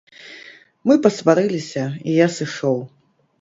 [0.91, 2.83] Мы пасварыліся, і я сышоў.